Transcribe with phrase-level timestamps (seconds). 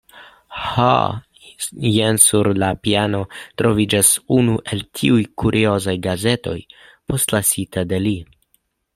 [0.67, 0.85] Ho,
[1.97, 3.19] jen sur la piano
[3.61, 6.57] troviĝas unu el tiuj kuriozaj gazetoj
[7.13, 8.15] postlasita de li.